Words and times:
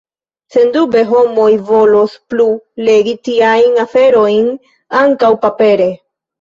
Sendube, 0.53 1.03
homoj 1.11 1.49
volos 1.67 2.15
plu 2.33 2.49
legi 2.89 3.15
tiajn 3.29 3.79
aferojn 3.87 4.51
ankaŭ 5.07 5.35
papere. 5.49 5.91